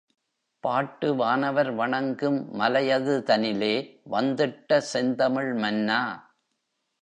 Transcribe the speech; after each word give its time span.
பாட்டு 0.63 1.15
வானவர் 1.15 1.69
வணங்கும் 1.71 2.59
மலையதுதனிலே 2.59 3.73
வந்திட்ட 4.09 4.81
செந்தமிழ் 4.93 5.53
மன்னா! 5.53 6.01